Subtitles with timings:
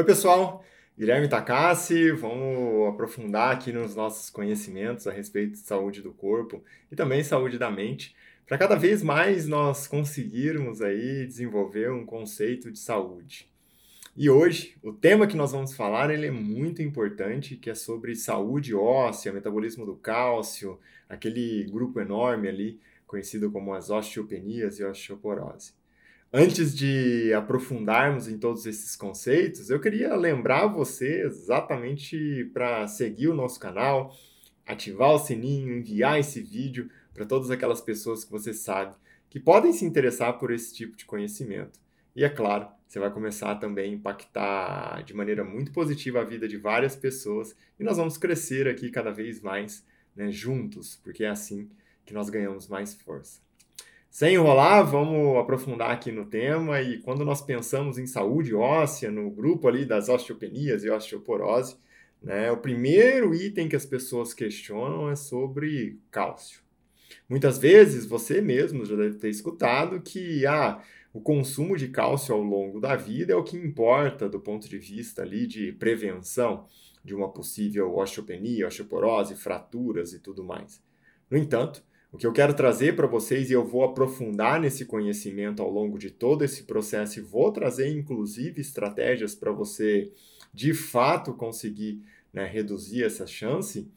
[0.00, 0.64] Oi, pessoal.
[0.96, 6.96] Guilherme Takassi, vamos aprofundar aqui nos nossos conhecimentos a respeito de saúde do corpo e
[6.96, 8.16] também saúde da mente,
[8.46, 13.46] para cada vez mais nós conseguirmos aí desenvolver um conceito de saúde.
[14.16, 18.16] E hoje, o tema que nós vamos falar, ele é muito importante, que é sobre
[18.16, 20.80] saúde óssea, metabolismo do cálcio,
[21.10, 25.78] aquele grupo enorme ali, conhecido como as osteopenias e osteoporose.
[26.32, 33.34] Antes de aprofundarmos em todos esses conceitos, eu queria lembrar você exatamente para seguir o
[33.34, 34.14] nosso canal,
[34.64, 38.94] ativar o sininho, enviar esse vídeo para todas aquelas pessoas que você sabe
[39.28, 41.80] que podem se interessar por esse tipo de conhecimento.
[42.14, 46.46] E é claro, você vai começar também a impactar de maneira muito positiva a vida
[46.46, 49.84] de várias pessoas e nós vamos crescer aqui cada vez mais
[50.14, 51.68] né, juntos, porque é assim
[52.04, 53.49] que nós ganhamos mais força.
[54.10, 59.30] Sem enrolar, vamos aprofundar aqui no tema e quando nós pensamos em saúde óssea, no
[59.30, 61.76] grupo ali das osteopenias e osteoporose,
[62.20, 66.60] né, o primeiro item que as pessoas questionam é sobre cálcio.
[67.28, 72.42] Muitas vezes você mesmo já deve ter escutado que ah, o consumo de cálcio ao
[72.42, 76.66] longo da vida é o que importa do ponto de vista ali de prevenção
[77.04, 80.82] de uma possível osteopenia, osteoporose, fraturas e tudo mais.
[81.30, 85.62] No entanto, o que eu quero trazer para vocês, e eu vou aprofundar nesse conhecimento
[85.62, 90.12] ao longo de todo esse processo, e vou trazer inclusive estratégias para você
[90.52, 93.88] de fato conseguir né, reduzir essa chance,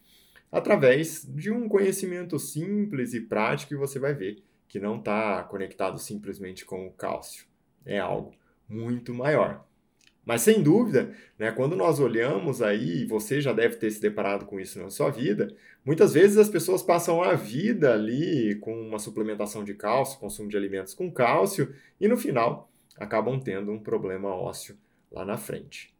[0.51, 5.99] através de um conhecimento simples e prático, e você vai ver que não está conectado
[5.99, 7.45] simplesmente com o cálcio.
[7.85, 8.33] É algo
[8.67, 9.65] muito maior.
[10.25, 14.59] Mas sem dúvida, né, quando nós olhamos aí, você já deve ter se deparado com
[14.59, 19.63] isso na sua vida, muitas vezes as pessoas passam a vida ali com uma suplementação
[19.63, 24.77] de cálcio, consumo de alimentos com cálcio, e no final acabam tendo um problema ósseo
[25.11, 25.93] lá na frente.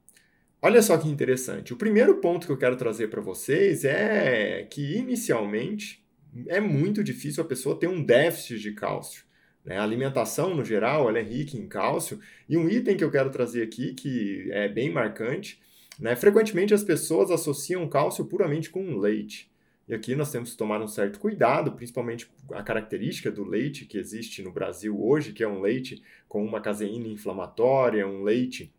[0.62, 1.74] Olha só que interessante.
[1.74, 6.02] O primeiro ponto que eu quero trazer para vocês é que inicialmente
[6.48, 9.26] é muito difícil a pessoa ter um déficit de cálcio.
[9.66, 9.78] Né?
[9.78, 12.20] A alimentação, no geral, ela é rica em cálcio.
[12.48, 15.62] E um item que eu quero trazer aqui, que é bem marcante,
[16.00, 16.16] né?
[16.16, 19.52] frequentemente as pessoas associam cálcio puramente com leite.
[19.88, 23.98] E aqui nós temos que tomar um certo cuidado, principalmente a característica do leite que
[23.98, 28.72] existe no Brasil hoje, que é um leite com uma caseína inflamatória, um leite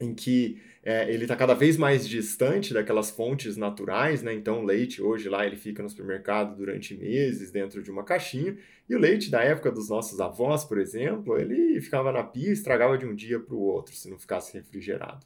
[0.00, 4.34] em que é, ele está cada vez mais distante daquelas fontes naturais, né?
[4.34, 8.56] Então leite hoje lá ele fica no supermercado durante meses dentro de uma caixinha
[8.88, 12.52] e o leite da época dos nossos avós, por exemplo, ele ficava na pia e
[12.52, 15.24] estragava de um dia para o outro se não ficasse refrigerado.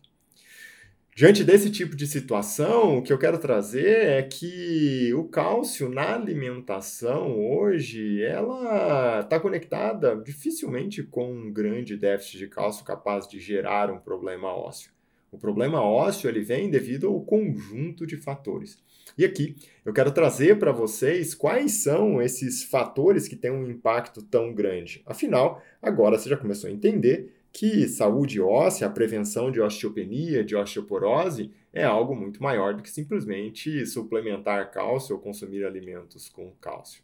[1.18, 6.14] Diante desse tipo de situação, o que eu quero trazer é que o cálcio na
[6.14, 13.90] alimentação hoje, ela está conectada dificilmente com um grande déficit de cálcio capaz de gerar
[13.90, 14.92] um problema ósseo.
[15.32, 18.78] O problema ósseo ele vem devido ao conjunto de fatores.
[19.18, 24.22] E aqui eu quero trazer para vocês quais são esses fatores que têm um impacto
[24.22, 25.02] tão grande.
[25.04, 30.54] Afinal, agora você já começou a entender que saúde óssea, a prevenção de osteopenia, de
[30.54, 37.02] osteoporose, é algo muito maior do que simplesmente suplementar cálcio ou consumir alimentos com cálcio.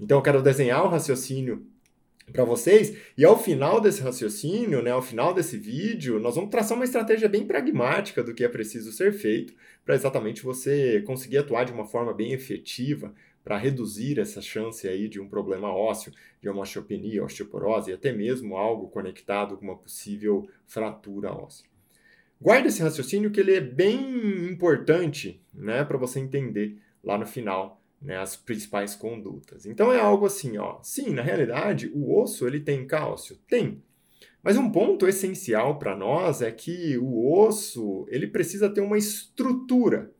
[0.00, 1.66] Então, eu quero desenhar um raciocínio
[2.30, 6.76] para vocês e ao final desse raciocínio, né, ao final desse vídeo, nós vamos traçar
[6.76, 11.64] uma estratégia bem pragmática do que é preciso ser feito para exatamente você conseguir atuar
[11.64, 13.12] de uma forma bem efetiva
[13.42, 18.12] para reduzir essa chance aí de um problema ósseo, de uma osteopenia, osteoporose e até
[18.12, 21.66] mesmo algo conectado com uma possível fratura óssea.
[22.40, 27.81] Guarde esse raciocínio que ele é bem importante né, para você entender lá no final
[28.02, 29.64] né, as principais condutas.
[29.64, 30.78] Então é algo assim, ó.
[30.82, 33.38] Sim, na realidade, o osso ele tem cálcio?
[33.48, 33.82] Tem.
[34.42, 40.10] Mas um ponto essencial para nós é que o osso ele precisa ter uma estrutura.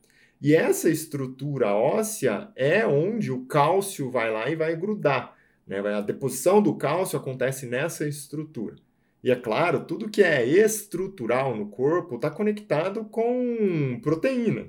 [0.40, 5.36] E essa estrutura óssea é onde o cálcio vai lá e vai grudar.
[5.66, 5.78] Né?
[5.78, 8.76] A deposição do cálcio acontece nessa estrutura.
[9.22, 14.66] E é claro, tudo que é estrutural no corpo está conectado com proteína.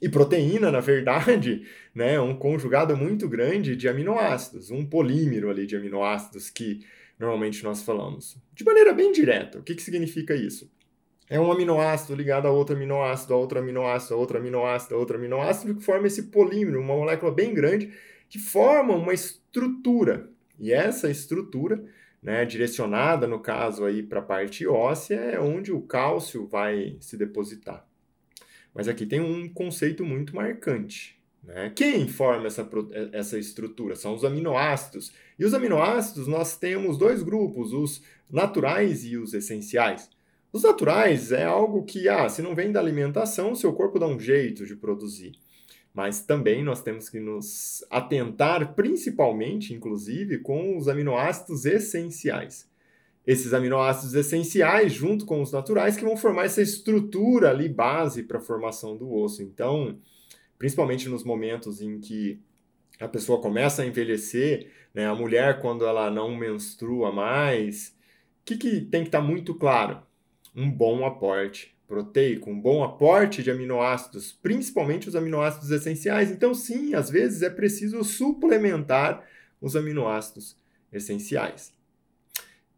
[0.00, 5.66] E proteína, na verdade, né, é um conjugado muito grande de aminoácidos, um polímero ali
[5.66, 6.80] de aminoácidos que
[7.18, 8.36] normalmente nós falamos.
[8.54, 10.70] De maneira bem direta, o que, que significa isso?
[11.28, 15.16] É um aminoácido ligado a outro aminoácido, a outro aminoácido, a outro aminoácido, a outro
[15.16, 17.92] aminoácido, que forma esse polímero, uma molécula bem grande,
[18.28, 20.28] que forma uma estrutura.
[20.58, 21.84] E essa estrutura,
[22.22, 27.16] né, direcionada, no caso, aí para a parte óssea, é onde o cálcio vai se
[27.16, 27.86] depositar.
[28.74, 31.20] Mas aqui tem um conceito muito marcante.
[31.42, 31.72] Né?
[31.74, 32.68] Quem forma essa,
[33.12, 33.96] essa estrutura?
[33.96, 35.12] São os aminoácidos.
[35.38, 40.08] E os aminoácidos nós temos dois grupos, os naturais e os essenciais.
[40.52, 44.18] Os naturais é algo que, ah, se não vem da alimentação, seu corpo dá um
[44.18, 45.32] jeito de produzir.
[45.92, 52.69] Mas também nós temos que nos atentar, principalmente, inclusive, com os aminoácidos essenciais.
[53.30, 58.38] Esses aminoácidos essenciais, junto com os naturais, que vão formar essa estrutura ali base para
[58.38, 59.40] a formação do osso.
[59.40, 60.00] Então,
[60.58, 62.40] principalmente nos momentos em que
[62.98, 67.96] a pessoa começa a envelhecer, né, a mulher, quando ela não menstrua mais,
[68.40, 70.02] o que, que tem que estar tá muito claro?
[70.52, 76.32] Um bom aporte proteico, um bom aporte de aminoácidos, principalmente os aminoácidos essenciais.
[76.32, 79.24] Então, sim, às vezes é preciso suplementar
[79.60, 80.56] os aminoácidos
[80.92, 81.72] essenciais.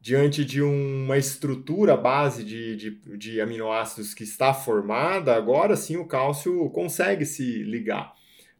[0.03, 6.05] Diante de uma estrutura base de, de, de aminoácidos que está formada, agora sim o
[6.05, 8.13] cálcio consegue se ligar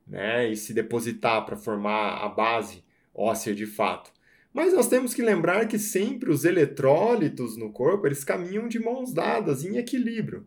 [0.07, 4.13] né, e se depositar para formar a base óssea de fato.
[4.55, 9.13] Mas nós temos que lembrar que sempre os eletrólitos no corpo, eles caminham de mãos
[9.13, 10.47] dadas, em equilíbrio.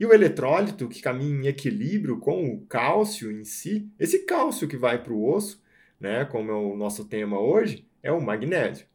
[0.00, 4.76] E o eletrólito que caminha em equilíbrio com o cálcio em si, esse cálcio que
[4.76, 5.62] vai para o osso,
[6.00, 8.90] né, como é o nosso tema hoje, é o magnésio.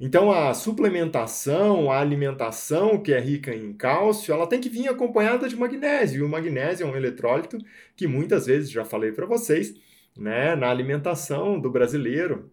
[0.00, 5.46] Então a suplementação, a alimentação que é rica em cálcio, ela tem que vir acompanhada
[5.46, 6.20] de magnésio.
[6.20, 7.58] E o magnésio é um eletrólito
[7.94, 9.74] que muitas vezes já falei para vocês,
[10.16, 12.50] né, na alimentação do brasileiro,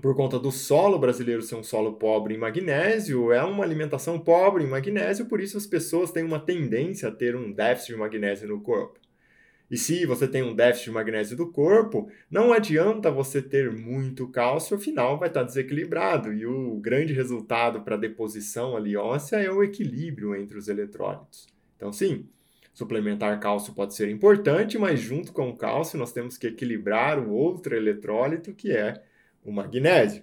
[0.00, 4.62] por conta do solo brasileiro ser um solo pobre em magnésio, é uma alimentação pobre
[4.62, 8.48] em magnésio, por isso as pessoas têm uma tendência a ter um déficit de magnésio
[8.48, 9.00] no corpo.
[9.70, 14.28] E se você tem um déficit de magnésio do corpo, não adianta você ter muito
[14.28, 16.32] cálcio, afinal vai estar desequilibrado.
[16.32, 21.48] E o grande resultado para a deposição ali óssea é o equilíbrio entre os eletrólitos.
[21.76, 22.28] Então, sim,
[22.72, 27.32] suplementar cálcio pode ser importante, mas junto com o cálcio nós temos que equilibrar o
[27.32, 29.02] outro eletrólito, que é
[29.44, 30.22] o magnésio.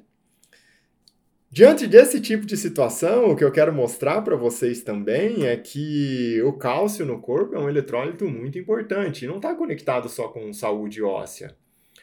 [1.56, 6.42] Diante desse tipo de situação, o que eu quero mostrar para vocês também é que
[6.42, 11.04] o cálcio no corpo é um eletrólito muito importante não está conectado só com saúde
[11.04, 11.56] óssea.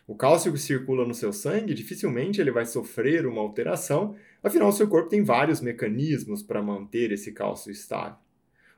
[0.06, 4.72] O cálcio que circula no seu sangue, dificilmente ele vai sofrer uma alteração, afinal, o
[4.72, 8.18] seu corpo tem vários mecanismos para manter esse cálcio estável.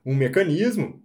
[0.07, 1.03] Um mecanismo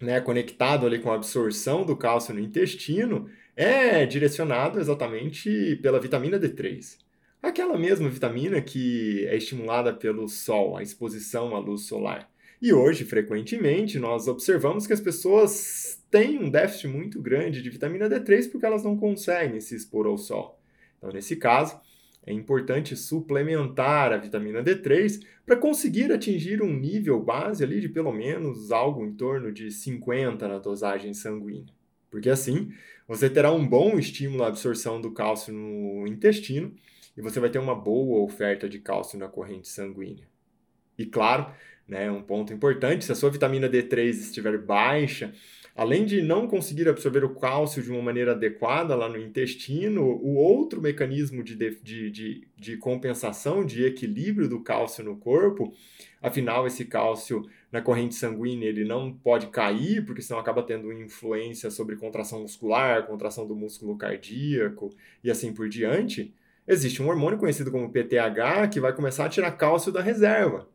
[0.00, 6.40] né, conectado ali com a absorção do cálcio no intestino é direcionado exatamente pela vitamina
[6.40, 7.01] D3.
[7.42, 12.30] Aquela mesma vitamina que é estimulada pelo sol, a exposição à luz solar.
[12.62, 18.08] E hoje, frequentemente, nós observamos que as pessoas têm um déficit muito grande de vitamina
[18.08, 20.62] D3 porque elas não conseguem se expor ao sol.
[20.96, 21.80] Então, nesse caso,
[22.24, 28.12] é importante suplementar a vitamina D3 para conseguir atingir um nível base ali de pelo
[28.12, 31.74] menos algo em torno de 50 na dosagem sanguínea.
[32.08, 32.70] Porque assim,
[33.08, 36.72] você terá um bom estímulo à absorção do cálcio no intestino
[37.16, 40.26] e você vai ter uma boa oferta de cálcio na corrente sanguínea.
[40.98, 41.52] E claro,
[41.86, 45.32] né, um ponto importante, se a sua vitamina D3 estiver baixa,
[45.74, 50.34] além de não conseguir absorver o cálcio de uma maneira adequada lá no intestino, o
[50.36, 55.72] outro mecanismo de, de, de, de compensação, de equilíbrio do cálcio no corpo,
[56.20, 61.70] afinal, esse cálcio na corrente sanguínea ele não pode cair, porque senão acaba tendo influência
[61.70, 64.90] sobre contração muscular, contração do músculo cardíaco
[65.24, 66.34] e assim por diante.
[66.66, 70.68] Existe um hormônio conhecido como PTH que vai começar a tirar cálcio da reserva.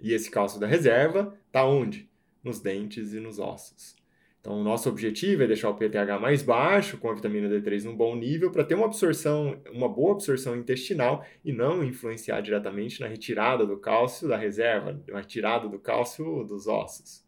[0.00, 2.08] E esse cálcio da reserva está onde?
[2.42, 3.96] Nos dentes e nos ossos.
[4.40, 7.96] Então, o nosso objetivo é deixar o PTH mais baixo, com a vitamina D3 num
[7.96, 13.08] bom nível, para ter uma absorção, uma boa absorção intestinal e não influenciar diretamente na
[13.08, 17.26] retirada do cálcio da reserva, na retirada do cálcio dos ossos.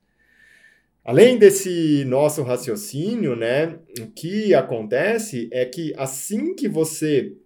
[1.05, 7.37] Além desse nosso raciocínio, né, o que acontece é que assim que você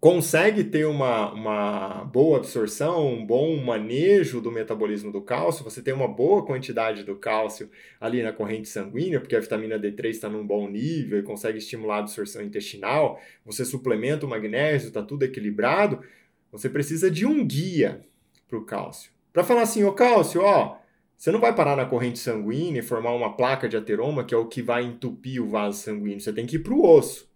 [0.00, 5.92] consegue ter uma, uma boa absorção, um bom manejo do metabolismo do cálcio, você tem
[5.92, 10.46] uma boa quantidade do cálcio ali na corrente sanguínea, porque a vitamina D3 está num
[10.46, 16.02] bom nível e consegue estimular a absorção intestinal, você suplementa o magnésio, está tudo equilibrado,
[16.50, 18.00] você precisa de um guia
[18.48, 19.12] para o cálcio.
[19.34, 20.78] Para falar assim, ô cálcio, ó,
[21.14, 24.38] você não vai parar na corrente sanguínea e formar uma placa de ateroma, que é
[24.38, 27.30] o que vai entupir o vaso sanguíneo, você tem que ir para o osso.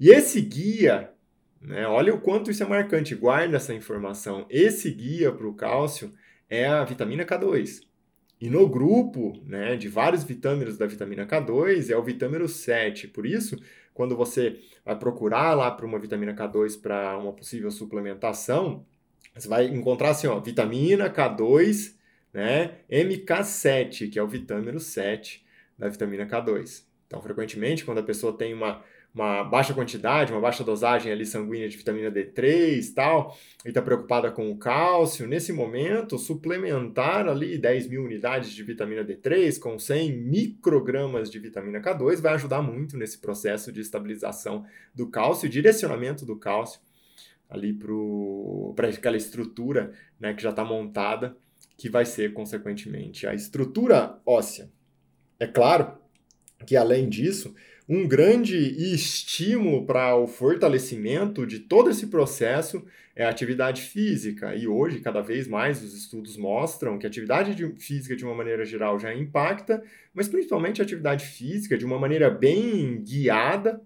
[0.00, 1.12] E esse guia
[1.60, 1.86] né?
[1.86, 4.46] Olha o quanto isso é marcante, guarda essa informação.
[4.48, 6.14] Esse guia para o cálcio
[6.48, 7.80] é a vitamina K2.
[8.40, 13.08] E no grupo né, de vários vitâminos da vitamina K2 é o vitâmino 7.
[13.08, 13.60] Por isso,
[13.92, 18.86] quando você vai procurar lá para uma vitamina K2 para uma possível suplementação,
[19.34, 21.94] você vai encontrar assim, ó, vitamina K2,
[22.32, 25.44] né, MK7, que é o vitâmino 7
[25.78, 26.84] da vitamina K2.
[27.06, 28.82] Então, frequentemente, quando a pessoa tem uma
[29.14, 34.30] uma baixa quantidade, uma baixa dosagem ali sanguínea de vitamina D3 tal, e está preocupada
[34.30, 40.12] com o cálcio, nesse momento, suplementar ali 10 mil unidades de vitamina D3 com 100
[40.12, 44.64] microgramas de vitamina K2 vai ajudar muito nesse processo de estabilização
[44.94, 46.80] do cálcio e direcionamento do cálcio
[47.48, 47.76] ali
[48.76, 51.36] para aquela estrutura né, que já está montada,
[51.76, 54.70] que vai ser, consequentemente, a estrutura óssea.
[55.38, 55.98] É claro
[56.64, 57.54] que, além disso,
[57.92, 58.56] um grande
[58.94, 64.54] estímulo para o fortalecimento de todo esse processo é a atividade física.
[64.54, 68.32] E hoje, cada vez mais, os estudos mostram que a atividade de, física, de uma
[68.32, 69.82] maneira geral, já impacta,
[70.14, 73.82] mas principalmente a atividade física, de uma maneira bem guiada,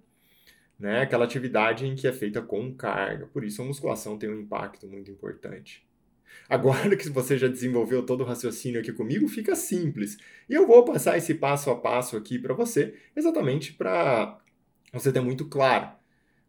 [0.79, 1.01] né?
[1.01, 3.27] aquela atividade em que é feita com carga.
[3.29, 5.83] Por isso, a musculação tem um impacto muito importante.
[6.49, 10.19] Agora que você já desenvolveu todo o raciocínio aqui comigo, fica simples.
[10.49, 14.39] E eu vou passar esse passo a passo aqui para você, exatamente para
[14.93, 15.89] você ter muito claro.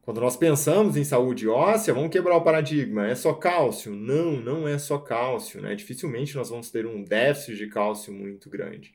[0.06, 3.08] Quando nós pensamos em saúde óssea, vamos quebrar o paradigma.
[3.08, 3.92] É só cálcio?
[3.92, 5.60] Não, não é só cálcio.
[5.60, 5.74] Né?
[5.74, 8.94] Dificilmente nós vamos ter um déficit de cálcio muito grande.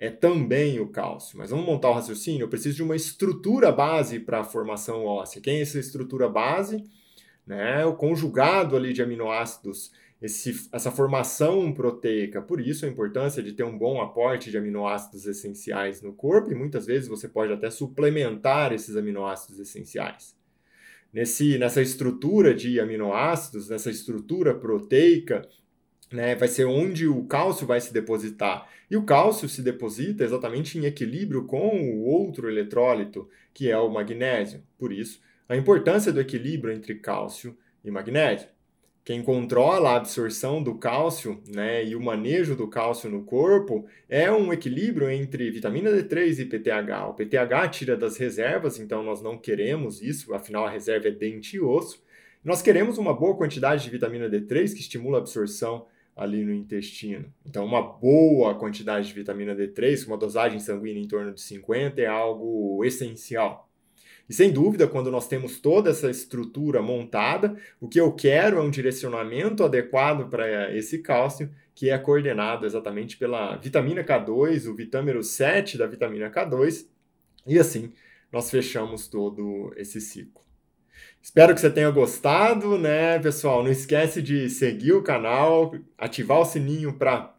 [0.00, 1.36] É também o cálcio.
[1.36, 2.44] Mas vamos montar o raciocínio?
[2.44, 5.42] Eu preciso de uma estrutura base para a formação óssea.
[5.42, 6.82] Quem é essa estrutura base?
[7.46, 7.84] Né?
[7.84, 12.42] O conjugado ali de aminoácidos esse, essa formação proteica.
[12.42, 16.54] Por isso a importância de ter um bom aporte de aminoácidos essenciais no corpo e
[16.54, 20.36] muitas vezes você pode até suplementar esses aminoácidos essenciais.
[21.12, 25.48] Nesse, nessa estrutura de aminoácidos, nessa estrutura proteica,
[26.12, 28.68] né, vai ser onde o cálcio vai se depositar.
[28.90, 33.90] E o cálcio se deposita exatamente em equilíbrio com o outro eletrólito, que é o
[33.90, 34.62] magnésio.
[34.78, 38.48] Por isso, a importância do equilíbrio entre cálcio e magnésio.
[39.08, 44.30] Quem controla a absorção do cálcio né, e o manejo do cálcio no corpo é
[44.30, 47.08] um equilíbrio entre vitamina D3 e PTH.
[47.08, 51.56] O PTH tira das reservas, então nós não queremos isso, afinal a reserva é dente
[51.56, 52.04] e osso.
[52.44, 57.32] Nós queremos uma boa quantidade de vitamina D3 que estimula a absorção ali no intestino.
[57.46, 61.98] Então, uma boa quantidade de vitamina D3, com uma dosagem sanguínea em torno de 50,
[61.98, 63.67] é algo essencial.
[64.28, 68.60] E sem dúvida, quando nós temos toda essa estrutura montada, o que eu quero é
[68.60, 75.22] um direcionamento adequado para esse cálcio, que é coordenado exatamente pela vitamina K2, o vitâmero
[75.22, 76.86] 7 da vitamina K2,
[77.46, 77.92] e assim
[78.30, 80.42] nós fechamos todo esse ciclo.
[81.22, 83.62] Espero que você tenha gostado, né, pessoal?
[83.62, 87.34] Não esquece de seguir o canal, ativar o sininho para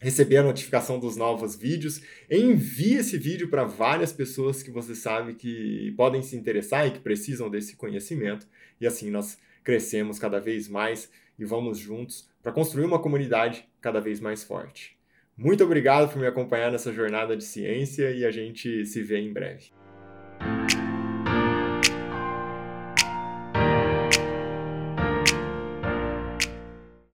[0.00, 2.00] receber a notificação dos novos vídeos.
[2.30, 6.98] Envie esse vídeo para várias pessoas que você sabe que podem se interessar e que
[6.98, 8.48] precisam desse conhecimento.
[8.80, 14.00] E assim nós crescemos cada vez mais e vamos juntos para construir uma comunidade cada
[14.00, 14.98] vez mais forte.
[15.36, 19.32] Muito obrigado por me acompanhar nessa jornada de ciência e a gente se vê em
[19.32, 19.79] breve.